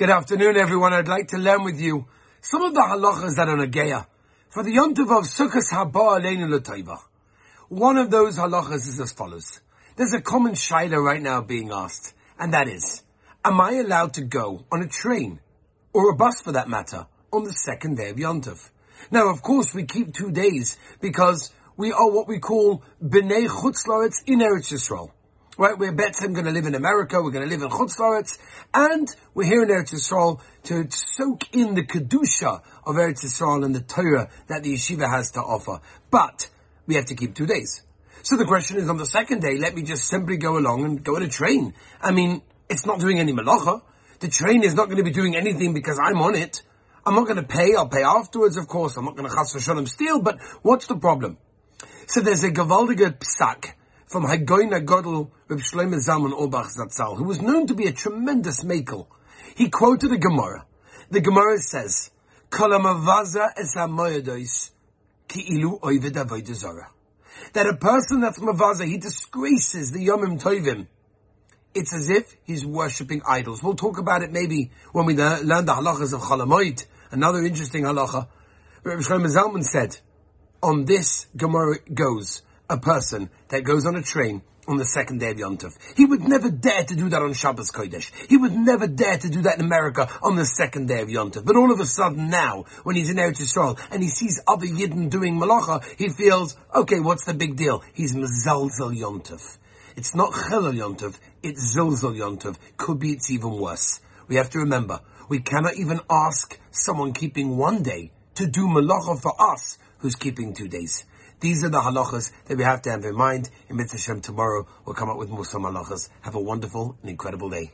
[0.00, 0.94] Good afternoon, everyone.
[0.94, 2.06] I'd like to learn with you
[2.40, 4.06] some of the halachas that are nageya
[4.48, 6.98] for the yontiv of Sukkot Haba Aleinu L'Toiva.
[7.68, 9.60] One of those halachas is as follows.
[9.96, 13.02] There's a common shaila right now being asked, and that is,
[13.44, 15.38] am I allowed to go on a train,
[15.92, 18.70] or a bus for that matter, on the second day of yontiv?
[19.10, 24.22] Now, of course, we keep two days because we are what we call B'nai Chutzlaretz
[24.24, 25.10] in Eretz Yisrael.
[25.60, 28.38] Right, we're Betzim going to live in America, we're going to live in Chutzlaretz,
[28.72, 33.74] and we're here in Eretz Yisrael to soak in the Kedusha of Eretz Yisrael and
[33.74, 35.82] the Torah that the yeshiva has to offer.
[36.10, 36.48] But,
[36.86, 37.82] we have to keep two days.
[38.22, 41.04] So the question is on the second day, let me just simply go along and
[41.04, 41.74] go on a train.
[42.00, 42.40] I mean,
[42.70, 43.82] it's not doing any malacha.
[44.20, 46.62] The train is not going to be doing anything because I'm on it.
[47.04, 48.96] I'm not going to pay, I'll pay afterwards, of course.
[48.96, 51.36] I'm not going to chas v'shalom steal, but what's the problem?
[52.06, 53.74] So there's a gewaldige psak
[54.10, 58.64] from Hagoyna Godel Reb Shlomo Zalman Auerbach Zatzal, who was known to be a tremendous
[58.64, 59.06] makel.
[59.54, 60.66] He quoted a Gemara.
[61.10, 62.10] The Gemara says,
[62.50, 64.72] Kalamavaza es ha-moyadois
[65.28, 65.78] ki ilu
[67.52, 70.88] That a person that's mavaza, he disgraces the Yomim Tovim.
[71.72, 73.62] It's as if he's worshipping idols.
[73.62, 76.84] We'll talk about it maybe when we learn the halachas of Chalamoid.
[77.12, 78.26] Another interesting halacha.
[78.82, 79.98] Rabbi Shlomo Zalman said,
[80.60, 85.32] on this Gemara goes, a person that goes on a train on the second day
[85.32, 85.76] of Yom Tov.
[85.96, 88.12] He would never dare to do that on Shabbos Kodesh.
[88.28, 91.32] He would never dare to do that in America on the second day of Yom
[91.32, 91.44] Tov.
[91.44, 94.66] But all of a sudden now, when he's in Eretz Yisrael and he sees other
[94.66, 97.82] Yidden doing Malacha, he feels, okay, what's the big deal?
[97.92, 99.58] He's Mezalzel Yom Tov.
[99.96, 102.56] It's not Chelal Yom Tov, it's Zilzel Yom Tov.
[102.76, 103.98] Could be it's even worse.
[104.28, 109.20] We have to remember, we cannot even ask someone keeping one day to do Malacha
[109.20, 111.04] for us who's keeping two days.
[111.40, 113.48] These are the halachas that we have to have in mind.
[113.70, 116.10] In Mitzvah Shem tomorrow, we'll come up with more some halachas.
[116.20, 117.70] Have a wonderful and incredible day.